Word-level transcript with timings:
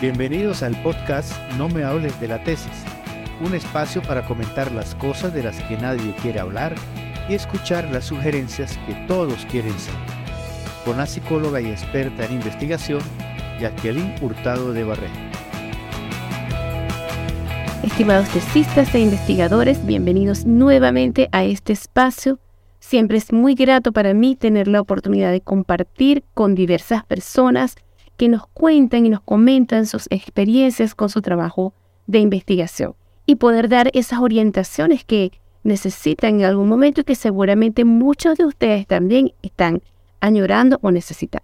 Bienvenidos 0.00 0.62
al 0.62 0.80
podcast 0.82 1.30
No 1.58 1.68
me 1.68 1.84
hables 1.84 2.18
de 2.22 2.28
la 2.28 2.42
tesis, 2.42 2.72
un 3.44 3.54
espacio 3.54 4.00
para 4.00 4.24
comentar 4.24 4.72
las 4.72 4.94
cosas 4.94 5.34
de 5.34 5.42
las 5.42 5.62
que 5.64 5.76
nadie 5.76 6.14
quiere 6.22 6.40
hablar 6.40 6.74
y 7.28 7.34
escuchar 7.34 7.86
las 7.90 8.06
sugerencias 8.06 8.78
que 8.86 8.94
todos 9.06 9.44
quieren 9.50 9.78
saber. 9.78 10.00
Con 10.86 10.96
la 10.96 11.04
psicóloga 11.04 11.60
y 11.60 11.66
experta 11.66 12.24
en 12.24 12.32
investigación, 12.32 13.02
Jacqueline 13.60 14.14
Hurtado 14.22 14.72
de 14.72 14.84
Barrera. 14.84 15.12
Estimados 17.82 18.30
tesistas 18.30 18.94
e 18.94 19.00
investigadores, 19.00 19.84
bienvenidos 19.84 20.46
nuevamente 20.46 21.28
a 21.30 21.44
este 21.44 21.74
espacio. 21.74 22.38
Siempre 22.78 23.18
es 23.18 23.34
muy 23.34 23.54
grato 23.54 23.92
para 23.92 24.14
mí 24.14 24.34
tener 24.34 24.66
la 24.66 24.80
oportunidad 24.80 25.30
de 25.30 25.42
compartir 25.42 26.24
con 26.32 26.54
diversas 26.54 27.04
personas 27.04 27.76
que 28.20 28.28
nos 28.28 28.46
cuentan 28.48 29.06
y 29.06 29.08
nos 29.08 29.22
comentan 29.22 29.86
sus 29.86 30.06
experiencias 30.10 30.94
con 30.94 31.08
su 31.08 31.22
trabajo 31.22 31.72
de 32.06 32.18
investigación 32.18 32.94
y 33.24 33.36
poder 33.36 33.70
dar 33.70 33.90
esas 33.94 34.18
orientaciones 34.18 35.06
que 35.06 35.32
necesitan 35.62 36.34
en 36.34 36.44
algún 36.44 36.68
momento 36.68 37.00
y 37.00 37.04
que 37.04 37.14
seguramente 37.14 37.86
muchos 37.86 38.36
de 38.36 38.44
ustedes 38.44 38.86
también 38.86 39.32
están 39.40 39.80
añorando 40.20 40.78
o 40.82 40.90
necesitan. 40.90 41.40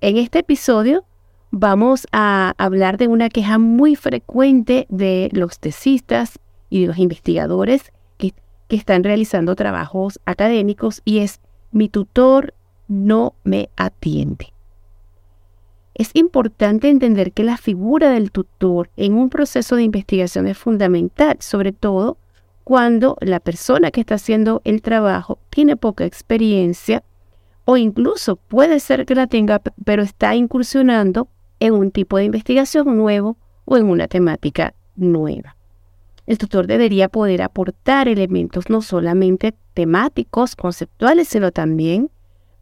En 0.00 0.16
este 0.16 0.38
episodio 0.38 1.04
vamos 1.50 2.06
a 2.12 2.54
hablar 2.58 2.96
de 2.96 3.08
una 3.08 3.28
queja 3.28 3.58
muy 3.58 3.96
frecuente 3.96 4.86
de 4.90 5.30
los 5.32 5.58
tesistas 5.58 6.38
y 6.70 6.82
de 6.82 6.86
los 6.86 6.98
investigadores 6.98 7.92
que, 8.18 8.34
que 8.68 8.76
están 8.76 9.02
realizando 9.02 9.56
trabajos 9.56 10.20
académicos 10.26 11.02
y 11.04 11.18
es 11.18 11.40
mi 11.72 11.88
tutor 11.88 12.54
no 12.86 13.34
me 13.42 13.68
atiende. 13.74 14.53
Es 15.94 16.10
importante 16.14 16.88
entender 16.88 17.32
que 17.32 17.44
la 17.44 17.56
figura 17.56 18.10
del 18.10 18.32
tutor 18.32 18.90
en 18.96 19.14
un 19.14 19.30
proceso 19.30 19.76
de 19.76 19.84
investigación 19.84 20.48
es 20.48 20.58
fundamental, 20.58 21.36
sobre 21.38 21.72
todo 21.72 22.18
cuando 22.64 23.16
la 23.20 23.38
persona 23.38 23.90
que 23.90 24.00
está 24.00 24.16
haciendo 24.16 24.60
el 24.64 24.82
trabajo 24.82 25.38
tiene 25.50 25.76
poca 25.76 26.04
experiencia 26.04 27.04
o 27.64 27.76
incluso 27.76 28.36
puede 28.36 28.80
ser 28.80 29.06
que 29.06 29.14
la 29.14 29.26
tenga, 29.26 29.62
pero 29.84 30.02
está 30.02 30.34
incursionando 30.34 31.28
en 31.60 31.74
un 31.74 31.90
tipo 31.92 32.16
de 32.16 32.24
investigación 32.24 32.96
nuevo 32.96 33.36
o 33.64 33.76
en 33.76 33.86
una 33.86 34.08
temática 34.08 34.74
nueva. 34.96 35.56
El 36.26 36.38
tutor 36.38 36.66
debería 36.66 37.08
poder 37.08 37.42
aportar 37.42 38.08
elementos 38.08 38.68
no 38.68 38.82
solamente 38.82 39.54
temáticos, 39.74 40.56
conceptuales, 40.56 41.28
sino 41.28 41.52
también 41.52 42.10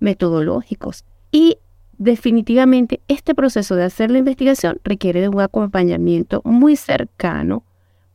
metodológicos 0.00 1.04
y 1.30 1.58
definitivamente 2.02 3.00
este 3.08 3.34
proceso 3.34 3.76
de 3.76 3.84
hacer 3.84 4.10
la 4.10 4.18
investigación 4.18 4.80
requiere 4.82 5.20
de 5.20 5.28
un 5.28 5.40
acompañamiento 5.40 6.42
muy 6.44 6.76
cercano 6.76 7.64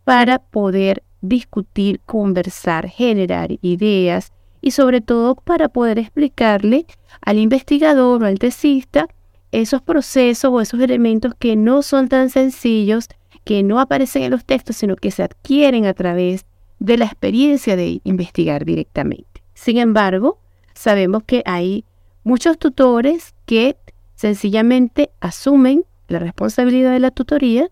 para 0.04 0.40
poder 0.40 1.04
discutir, 1.22 2.02
conversar, 2.06 2.90
generar 2.90 3.50
ideas 3.62 4.34
y 4.62 4.72
sobre 4.72 5.02
todo 5.02 5.36
para 5.36 5.70
poder 5.70 6.00
explicarle 6.00 6.86
al 7.22 7.38
investigador 7.38 8.22
o 8.22 8.26
al 8.26 8.40
tesista 8.40 9.08
esos 9.54 9.82
procesos 9.82 10.52
o 10.52 10.60
esos 10.60 10.82
elementos 10.82 11.34
que 11.40 11.56
no 11.56 11.82
son 11.82 12.10
tan 12.10 12.30
sencillos, 12.30 13.08
que 13.46 13.64
no 13.64 13.80
aparecen 13.80 14.24
en 14.24 14.32
los 14.32 14.44
textos, 14.44 14.76
sino 14.76 14.98
que 14.98 15.12
se 15.12 15.24
adquieren 15.24 15.86
a 15.86 15.94
través 15.94 16.46
de 16.80 16.98
la 16.98 17.06
experiencia 17.06 17.78
de 17.78 18.02
investigar 18.04 18.66
directamente. 18.66 19.44
Sin 19.54 19.78
embargo, 19.78 20.40
sabemos 20.74 21.24
que 21.24 21.42
hay 21.46 21.86
muchos 22.28 22.58
tutores 22.58 23.34
que 23.46 23.78
sencillamente 24.16 25.12
asumen 25.22 25.86
la 26.10 26.20
responsabilidad 26.20 26.92
de 26.92 27.00
la 27.00 27.12
tutoría, 27.12 27.70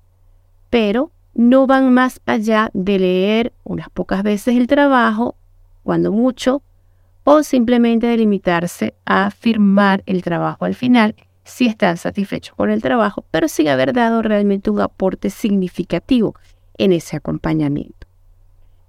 pero 0.70 1.12
no 1.34 1.68
van 1.68 1.94
más 1.94 2.22
allá 2.26 2.70
de 2.74 2.98
leer 2.98 3.54
unas 3.66 3.90
pocas 3.90 4.24
veces 4.24 4.56
el 4.56 4.68
trabajo, 4.68 5.36
cuando 5.84 6.14
mucho, 6.14 6.62
o 7.26 7.44
simplemente 7.44 8.08
de 8.08 8.16
limitarse 8.16 8.96
a 9.04 9.30
firmar 9.30 10.04
el 10.06 10.24
trabajo 10.24 10.64
al 10.64 10.76
final 10.76 11.16
si 11.44 11.66
están 11.68 11.98
satisfechos 11.98 12.56
con 12.56 12.70
el 12.70 12.82
trabajo, 12.82 13.26
pero 13.32 13.50
sin 13.50 13.68
haber 13.68 13.92
dado 13.92 14.22
realmente 14.22 14.70
un 14.70 14.80
aporte 14.80 15.32
significativo 15.32 16.34
en 16.78 16.94
ese 16.94 17.18
acompañamiento. 17.18 18.08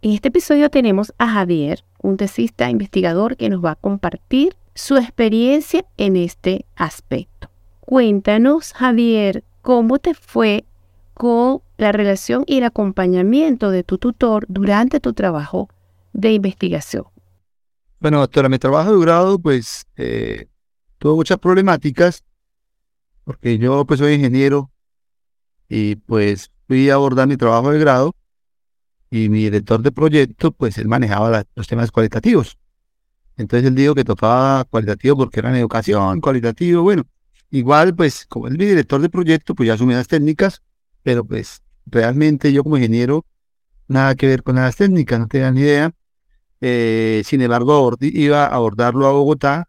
En 0.00 0.12
este 0.12 0.28
episodio 0.28 0.70
tenemos 0.70 1.12
a 1.18 1.26
Javier, 1.26 1.82
un 2.00 2.16
tesista 2.18 2.70
investigador 2.70 3.36
que 3.36 3.48
nos 3.48 3.64
va 3.64 3.72
a 3.72 3.74
compartir 3.74 4.54
su 4.76 4.96
experiencia 4.96 5.84
en 5.96 6.16
este 6.16 6.66
aspecto. 6.76 7.50
Cuéntanos, 7.80 8.74
Javier, 8.74 9.42
cómo 9.62 9.98
te 9.98 10.12
fue 10.14 10.66
con 11.14 11.62
la 11.78 11.92
relación 11.92 12.44
y 12.46 12.58
el 12.58 12.64
acompañamiento 12.64 13.70
de 13.70 13.82
tu 13.84 13.96
tutor 13.96 14.44
durante 14.48 15.00
tu 15.00 15.14
trabajo 15.14 15.70
de 16.12 16.32
investigación. 16.32 17.04
Bueno, 18.00 18.20
doctora, 18.20 18.50
mi 18.50 18.58
trabajo 18.58 18.94
de 18.94 19.00
grado, 19.00 19.38
pues, 19.38 19.86
eh, 19.96 20.46
tuvo 20.98 21.16
muchas 21.16 21.38
problemáticas, 21.38 22.22
porque 23.24 23.56
yo, 23.56 23.86
pues, 23.86 23.98
soy 23.98 24.12
ingeniero 24.12 24.70
y, 25.70 25.96
pues, 25.96 26.50
fui 26.68 26.90
a 26.90 26.94
abordar 26.94 27.26
mi 27.26 27.38
trabajo 27.38 27.70
de 27.70 27.78
grado 27.78 28.14
y 29.10 29.30
mi 29.30 29.38
director 29.44 29.80
de 29.80 29.90
proyecto, 29.90 30.52
pues, 30.52 30.76
él 30.76 30.86
manejaba 30.86 31.44
los 31.54 31.66
temas 31.66 31.90
cualitativos. 31.90 32.58
Entonces 33.36 33.68
él 33.68 33.74
dijo 33.74 33.94
que 33.94 34.04
tocaba 34.04 34.64
cualitativo 34.64 35.16
porque 35.16 35.40
era 35.40 35.50
en 35.50 35.56
educación, 35.56 36.20
cualitativo, 36.20 36.82
bueno. 36.82 37.04
Igual, 37.50 37.94
pues, 37.94 38.26
como 38.26 38.48
es 38.48 38.54
mi 38.54 38.64
director 38.64 39.00
de 39.00 39.08
proyecto, 39.08 39.54
pues 39.54 39.68
ya 39.68 39.74
asumí 39.74 39.94
las 39.94 40.08
técnicas, 40.08 40.62
pero 41.02 41.24
pues 41.24 41.62
realmente 41.86 42.52
yo 42.52 42.64
como 42.64 42.76
ingeniero, 42.76 43.24
nada 43.88 44.14
que 44.16 44.26
ver 44.26 44.42
con 44.42 44.56
las 44.56 44.76
técnicas, 44.76 45.20
no 45.20 45.28
tenía 45.28 45.50
ni 45.52 45.60
idea. 45.60 45.92
Eh, 46.60 47.22
sin 47.24 47.42
embargo, 47.42 47.94
iba 48.00 48.46
a 48.46 48.54
abordarlo 48.54 49.06
a 49.06 49.12
Bogotá, 49.12 49.68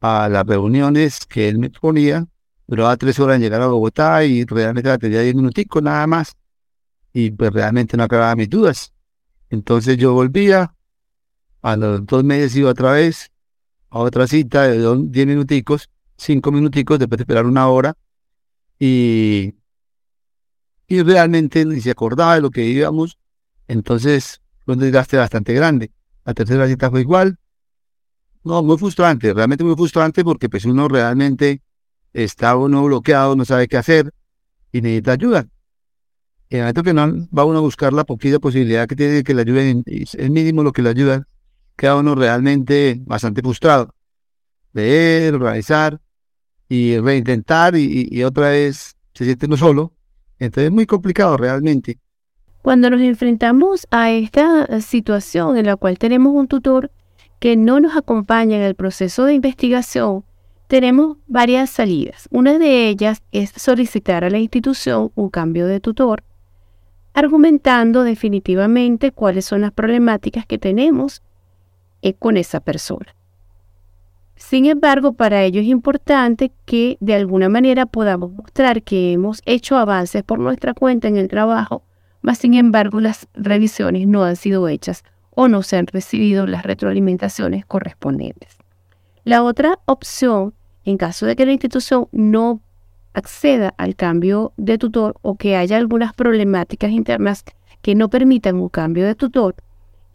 a 0.00 0.28
las 0.28 0.46
reuniones 0.46 1.24
que 1.26 1.48
él 1.48 1.58
me 1.58 1.70
ponía, 1.70 2.26
duraba 2.66 2.96
tres 2.96 3.18
horas 3.18 3.36
en 3.36 3.42
llegar 3.42 3.62
a 3.62 3.68
Bogotá 3.68 4.24
y 4.24 4.44
realmente 4.44 4.88
la 4.88 4.98
tenía 4.98 5.20
diez 5.20 5.34
minuticos 5.34 5.82
nada 5.82 6.06
más. 6.06 6.36
Y 7.12 7.30
pues 7.30 7.52
realmente 7.52 7.96
no 7.96 8.02
acababa 8.02 8.36
mis 8.36 8.50
dudas. 8.50 8.92
Entonces 9.48 9.96
yo 9.96 10.12
volvía, 10.12 10.74
a 11.66 11.76
los 11.76 12.06
dos 12.06 12.22
meses 12.22 12.54
iba 12.54 12.70
otra 12.70 12.92
vez 12.92 13.32
a 13.90 13.98
otra 13.98 14.28
cita 14.28 14.68
de 14.68 14.78
diez 15.08 15.26
minuticos, 15.26 15.90
cinco 16.16 16.52
minuticos, 16.52 17.00
después 17.00 17.18
de 17.18 17.22
esperar 17.24 17.44
una 17.44 17.66
hora. 17.66 17.96
Y, 18.78 19.54
y 20.86 21.02
realmente 21.02 21.64
ni 21.64 21.80
se 21.80 21.90
acordaba 21.90 22.36
de 22.36 22.40
lo 22.40 22.50
que 22.50 22.64
íbamos. 22.64 23.18
Entonces 23.66 24.40
fue 24.64 24.74
un 24.74 24.80
desgaste 24.80 25.16
bastante 25.16 25.54
grande. 25.54 25.90
La 26.24 26.34
tercera 26.34 26.68
cita 26.68 26.88
fue 26.88 27.00
igual. 27.00 27.36
No, 28.44 28.62
muy 28.62 28.78
frustrante, 28.78 29.34
realmente 29.34 29.64
muy 29.64 29.74
frustrante 29.74 30.22
porque 30.22 30.48
pues 30.48 30.64
uno 30.66 30.86
realmente 30.86 31.62
está 32.12 32.54
uno 32.54 32.84
bloqueado, 32.84 33.34
no 33.34 33.44
sabe 33.44 33.66
qué 33.66 33.76
hacer 33.76 34.14
y 34.70 34.82
necesita 34.82 35.12
ayuda. 35.12 35.48
En 36.48 36.58
el 36.58 36.62
momento 36.62 36.82
que 36.84 36.94
no 36.94 37.28
va 37.36 37.44
uno 37.44 37.58
a 37.58 37.62
buscar 37.62 37.92
la 37.92 38.04
poquita 38.04 38.38
posibilidad 38.38 38.86
que 38.86 38.94
tiene 38.94 39.24
que 39.24 39.34
le 39.34 39.42
ayuden, 39.42 39.82
es 39.84 40.30
mínimo 40.30 40.62
lo 40.62 40.70
que 40.70 40.82
le 40.82 40.90
ayuda, 40.90 41.26
queda 41.76 41.96
uno 41.96 42.14
realmente 42.14 43.00
bastante 43.04 43.42
frustrado. 43.42 43.94
Leer, 44.72 45.34
organizar 45.34 46.00
y 46.68 46.98
reintentar 46.98 47.76
y, 47.76 48.08
y, 48.10 48.24
otra 48.24 48.50
vez 48.50 48.96
se 49.14 49.24
siente 49.24 49.46
uno 49.46 49.56
solo. 49.56 49.92
Entonces 50.38 50.64
es 50.64 50.72
muy 50.72 50.86
complicado 50.86 51.36
realmente. 51.36 51.98
Cuando 52.62 52.90
nos 52.90 53.00
enfrentamos 53.00 53.86
a 53.90 54.10
esta 54.10 54.80
situación 54.80 55.56
en 55.56 55.66
la 55.66 55.76
cual 55.76 55.98
tenemos 55.98 56.34
un 56.34 56.48
tutor 56.48 56.90
que 57.38 57.56
no 57.56 57.80
nos 57.80 57.96
acompaña 57.96 58.56
en 58.56 58.62
el 58.62 58.74
proceso 58.74 59.24
de 59.24 59.34
investigación, 59.34 60.24
tenemos 60.66 61.18
varias 61.26 61.70
salidas. 61.70 62.28
Una 62.30 62.58
de 62.58 62.88
ellas 62.88 63.22
es 63.30 63.50
solicitar 63.56 64.24
a 64.24 64.30
la 64.30 64.38
institución 64.38 65.12
un 65.14 65.30
cambio 65.30 65.66
de 65.66 65.80
tutor, 65.80 66.24
argumentando 67.14 68.02
definitivamente 68.02 69.12
cuáles 69.12 69.44
son 69.44 69.60
las 69.60 69.72
problemáticas 69.72 70.44
que 70.44 70.58
tenemos 70.58 71.22
con 72.14 72.36
esa 72.36 72.60
persona. 72.60 73.14
Sin 74.36 74.66
embargo, 74.66 75.14
para 75.14 75.42
ello 75.42 75.60
es 75.60 75.66
importante 75.66 76.52
que 76.66 76.98
de 77.00 77.14
alguna 77.14 77.48
manera 77.48 77.86
podamos 77.86 78.32
mostrar 78.32 78.82
que 78.82 79.12
hemos 79.12 79.42
hecho 79.46 79.76
avances 79.76 80.22
por 80.22 80.38
nuestra 80.38 80.74
cuenta 80.74 81.08
en 81.08 81.16
el 81.16 81.28
trabajo, 81.28 81.82
mas 82.20 82.38
sin 82.38 82.54
embargo 82.54 83.00
las 83.00 83.28
revisiones 83.34 84.06
no 84.06 84.24
han 84.24 84.36
sido 84.36 84.68
hechas 84.68 85.04
o 85.30 85.48
no 85.48 85.62
se 85.62 85.76
han 85.76 85.86
recibido 85.86 86.46
las 86.46 86.64
retroalimentaciones 86.64 87.64
correspondientes. 87.64 88.58
La 89.24 89.42
otra 89.42 89.78
opción, 89.86 90.54
en 90.84 90.98
caso 90.98 91.26
de 91.26 91.34
que 91.34 91.46
la 91.46 91.52
institución 91.52 92.08
no 92.12 92.60
acceda 93.14 93.74
al 93.78 93.96
cambio 93.96 94.52
de 94.56 94.76
tutor 94.76 95.16
o 95.22 95.36
que 95.36 95.56
haya 95.56 95.78
algunas 95.78 96.12
problemáticas 96.12 96.90
internas 96.90 97.44
que 97.80 97.94
no 97.94 98.10
permitan 98.10 98.56
un 98.56 98.68
cambio 98.68 99.06
de 99.06 99.14
tutor, 99.14 99.56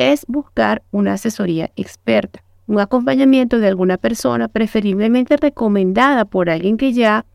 es 0.02 0.26
buscar 0.28 0.84
una 0.92 1.14
asesoría 1.14 1.72
experta, 1.76 2.44
un 2.68 2.80
acompañamiento 2.80 3.60
de 3.60 3.68
alguna 3.68 3.98
persona, 3.98 4.48
preferiblemente 4.48 5.38
recomendada 5.38 6.26
por 6.26 6.50
alguien 6.50 6.78
que 6.78 6.94
ya 6.94 7.26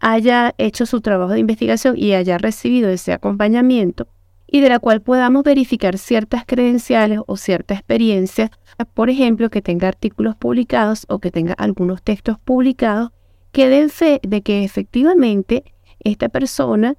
haya 0.00 0.54
hecho 0.58 0.86
su 0.86 1.00
trabajo 1.00 1.32
de 1.32 1.40
investigación 1.40 1.96
y 1.96 2.12
haya 2.12 2.38
recibido 2.38 2.88
ese 2.88 3.12
acompañamiento 3.12 4.06
y 4.46 4.60
de 4.60 4.68
la 4.68 4.78
cual 4.78 5.02
podamos 5.02 5.42
verificar 5.42 5.98
ciertas 5.98 6.44
credenciales 6.46 7.20
o 7.26 7.36
cierta 7.36 7.74
experiencia, 7.74 8.50
por 8.94 9.10
ejemplo, 9.10 9.50
que 9.50 9.62
tenga 9.62 9.88
artículos 9.88 10.36
publicados 10.36 11.04
o 11.08 11.18
que 11.18 11.30
tenga 11.30 11.54
algunos 11.54 12.02
textos 12.02 12.38
publicados 12.38 13.10
que 13.52 13.68
den 13.68 13.90
fe 13.90 14.20
de 14.22 14.42
que 14.42 14.64
efectivamente 14.64 15.64
esta 16.00 16.28
persona 16.28 16.96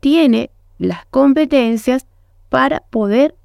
tiene 0.00 0.50
las 0.78 1.06
competencias 1.06 2.06
para 2.48 2.80
poder 2.90 3.36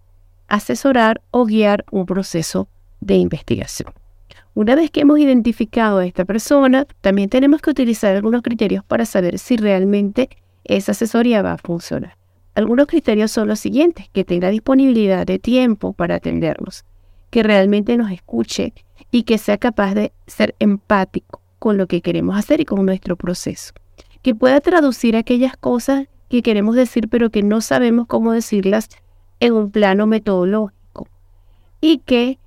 asesorar 0.48 1.22
o 1.32 1.46
guiar 1.46 1.86
un 1.92 2.06
proceso 2.06 2.68
de 3.00 3.16
investigación. 3.16 3.94
Una 4.54 4.76
vez 4.76 4.90
que 4.90 5.02
hemos 5.02 5.20
identificado 5.20 6.00
a 6.00 6.06
esta 6.06 6.26
persona, 6.26 6.88
también 7.02 7.30
tenemos 7.30 7.62
que 7.62 7.70
utilizar 7.70 8.16
algunos 8.16 8.42
criterios 8.42 8.84
para 8.84 9.06
saber 9.06 9.38
si 9.38 9.56
realmente 9.56 10.30
esa 10.64 10.94
asesoría 10.94 11.42
va 11.42 11.54
a 11.54 11.58
funcionar. 11.58 12.18
Algunos 12.56 12.88
criterios 12.88 13.32
son 13.32 13.48
los 13.48 13.60
siguientes, 13.60 14.10
que 14.10 14.24
tenga 14.24 14.50
disponibilidad 14.50 15.28
de 15.28 15.38
tiempo 15.38 15.94
para 15.94 16.16
atendernos, 16.16 16.86
que 17.30 17.44
realmente 17.44 17.98
nos 17.98 18.12
escuche 18.12 18.74
y 19.12 19.24
que 19.24 19.38
sea 19.38 19.60
capaz 19.60 19.94
de 19.94 20.12
ser 20.26 20.56
empático 20.58 21.42
con 21.60 21.78
lo 21.78 21.86
que 21.86 22.02
queremos 22.02 22.36
hacer 22.36 22.60
y 22.60 22.66
con 22.66 22.84
nuestro 22.84 23.16
proceso, 23.16 23.74
que 24.24 24.34
pueda 24.34 24.60
traducir 24.60 25.16
aquellas 25.16 25.56
cosas 25.56 26.08
que 26.30 26.42
queremos 26.42 26.76
decir 26.76 27.10
pero 27.10 27.30
que 27.30 27.44
no 27.44 27.62
sabemos 27.62 28.08
cómo 28.08 28.32
decirlas 28.32 28.90
en 29.40 29.54
un 29.54 29.72
plano 29.72 30.08
metodológico 30.08 31.08
y 31.82 32.00
que 32.00 32.40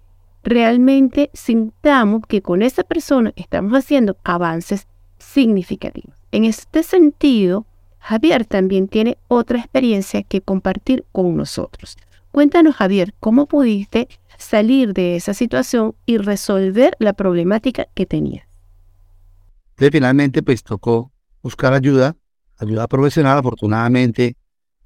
realmente 0.42 1.30
sintamos 1.32 2.22
que 2.26 2.42
con 2.42 2.62
esa 2.62 2.82
persona 2.82 3.32
estamos 3.36 3.72
haciendo 3.72 4.16
avances 4.24 4.86
significativos. 5.18 6.16
En 6.32 6.44
este 6.44 6.82
sentido, 6.82 7.66
Javier 7.98 8.46
también 8.46 8.88
tiene 8.88 9.18
otra 9.28 9.58
experiencia 9.58 10.22
que 10.22 10.40
compartir 10.40 11.04
con 11.12 11.36
nosotros. 11.36 11.96
Cuéntanos, 12.32 12.76
Javier, 12.76 13.14
¿cómo 13.20 13.46
pudiste 13.46 14.08
salir 14.38 14.94
de 14.94 15.16
esa 15.16 15.34
situación 15.34 15.94
y 16.06 16.18
resolver 16.18 16.96
la 16.98 17.12
problemática 17.12 17.86
que 17.94 18.06
tenías? 18.06 18.46
finalmente, 19.90 20.42
pues 20.42 20.62
tocó 20.62 21.10
buscar 21.42 21.72
ayuda, 21.72 22.14
ayuda 22.58 22.86
profesional. 22.86 23.38
Afortunadamente, 23.38 24.36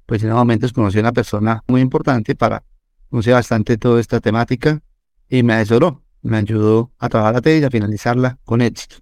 pues 0.05 0.23
en 0.23 0.31
momentos 0.31 0.73
conocí 0.73 0.97
a 0.97 1.01
una 1.01 1.11
persona 1.11 1.63
muy 1.67 1.81
importante 1.81 2.35
para 2.35 2.63
conocer 3.09 3.33
bastante 3.33 3.77
toda 3.77 3.99
esta 3.99 4.19
temática 4.19 4.81
y 5.29 5.43
me 5.43 5.53
asesoró, 5.53 6.03
me 6.21 6.37
ayudó 6.37 6.91
a 6.99 7.09
trabajar 7.09 7.35
la 7.35 7.41
tesis 7.41 7.61
y 7.61 7.65
a 7.65 7.69
finalizarla 7.69 8.39
con 8.43 8.61
éxito. 8.61 8.97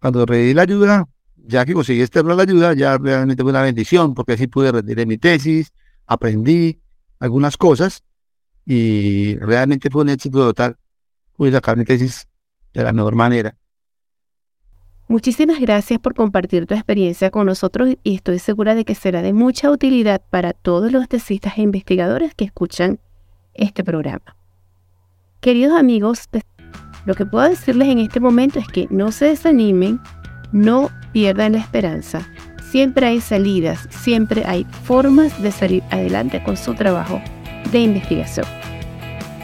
Cuando 0.00 0.26
recibí 0.26 0.54
la 0.54 0.62
ayuda, 0.62 1.08
ya 1.36 1.64
que 1.64 1.74
conseguí 1.74 2.00
externar 2.00 2.36
la 2.36 2.42
ayuda, 2.42 2.74
ya 2.74 2.98
realmente 2.98 3.42
fue 3.42 3.52
una 3.52 3.62
bendición, 3.62 4.14
porque 4.14 4.32
así 4.32 4.46
pude 4.46 4.72
rendir 4.72 5.06
mi 5.06 5.18
tesis, 5.18 5.72
aprendí 6.06 6.80
algunas 7.18 7.56
cosas 7.56 8.02
y 8.66 9.36
realmente 9.38 9.90
fue 9.90 10.02
un 10.02 10.10
éxito 10.10 10.38
total. 10.38 10.76
Pude 11.36 11.52
sacar 11.52 11.76
mi 11.76 11.84
tesis 11.84 12.28
de 12.72 12.82
la 12.82 12.92
mejor 12.92 13.14
manera. 13.14 13.56
Muchísimas 15.06 15.60
gracias 15.60 16.00
por 16.00 16.14
compartir 16.14 16.66
tu 16.66 16.74
experiencia 16.74 17.30
con 17.30 17.46
nosotros 17.46 17.94
y 18.02 18.14
estoy 18.14 18.38
segura 18.38 18.74
de 18.74 18.86
que 18.86 18.94
será 18.94 19.20
de 19.20 19.34
mucha 19.34 19.70
utilidad 19.70 20.22
para 20.30 20.54
todos 20.54 20.90
los 20.90 21.08
tesistas 21.08 21.58
e 21.58 21.62
investigadores 21.62 22.34
que 22.34 22.46
escuchan 22.46 22.98
este 23.52 23.84
programa. 23.84 24.34
Queridos 25.40 25.78
amigos, 25.78 26.26
lo 27.04 27.14
que 27.14 27.26
puedo 27.26 27.46
decirles 27.46 27.88
en 27.88 27.98
este 27.98 28.18
momento 28.18 28.58
es 28.58 28.66
que 28.66 28.86
no 28.88 29.12
se 29.12 29.26
desanimen, 29.26 30.00
no 30.52 30.88
pierdan 31.12 31.52
la 31.52 31.58
esperanza. 31.58 32.26
Siempre 32.70 33.06
hay 33.06 33.20
salidas, 33.20 33.86
siempre 33.90 34.42
hay 34.46 34.64
formas 34.84 35.40
de 35.42 35.52
salir 35.52 35.82
adelante 35.90 36.42
con 36.42 36.56
su 36.56 36.72
trabajo 36.72 37.20
de 37.70 37.80
investigación. 37.80 38.46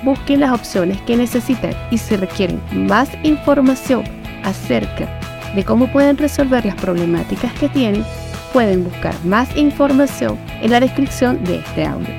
Busquen 0.05 0.41
las 0.41 0.53
opciones 0.53 0.99
que 1.03 1.19
necesitan 1.19 1.75
y 1.91 1.99
si 1.99 2.17
requieren 2.17 2.63
más 2.73 3.11
información 3.23 4.05
acerca 4.43 5.20
de 5.55 5.65
cómo 5.65 5.91
pueden 5.91 6.17
resolver 6.17 6.65
las 6.65 6.77
problemáticas 6.77 7.53
que 7.55 7.69
tienen, 7.69 8.05
pueden 8.53 8.85
buscar 8.85 9.15
más 9.25 9.57
información 9.57 10.39
en 10.61 10.71
la 10.71 10.81
descripción 10.81 11.43
de 11.45 11.57
este 11.57 11.85
audio. 11.85 12.15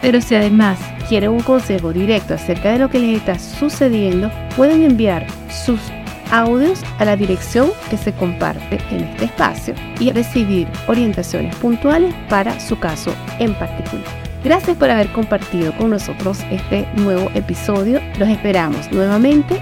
Pero 0.00 0.20
si 0.20 0.34
además 0.34 0.78
quieren 1.08 1.30
un 1.30 1.42
consejo 1.42 1.92
directo 1.92 2.34
acerca 2.34 2.72
de 2.72 2.78
lo 2.78 2.90
que 2.90 2.98
les 2.98 3.18
está 3.18 3.38
sucediendo, 3.38 4.30
pueden 4.56 4.82
enviar 4.82 5.26
sus 5.48 5.80
audios 6.32 6.82
a 6.98 7.04
la 7.04 7.14
dirección 7.14 7.70
que 7.90 7.96
se 7.96 8.12
comparte 8.12 8.78
en 8.90 9.04
este 9.04 9.26
espacio 9.26 9.74
y 10.00 10.10
recibir 10.10 10.66
orientaciones 10.88 11.54
puntuales 11.56 12.14
para 12.28 12.58
su 12.58 12.78
caso 12.78 13.14
en 13.38 13.54
particular. 13.54 14.04
Gracias 14.42 14.76
por 14.76 14.90
haber 14.90 15.08
compartido 15.12 15.72
con 15.76 15.90
nosotros 15.90 16.40
este 16.50 16.88
nuevo 16.96 17.30
episodio. 17.34 18.00
Los 18.18 18.28
esperamos 18.28 18.90
nuevamente 18.90 19.60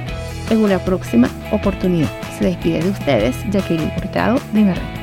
en 0.51 0.59
una 0.59 0.79
próxima 0.79 1.29
oportunidad. 1.53 2.11
Se 2.39 2.45
despide 2.45 2.81
de 2.81 2.91
ustedes 2.91 3.37
Jacqueline 3.51 3.93
Hurtado 3.97 4.39
de 4.53 4.65
Barreto. 4.65 5.00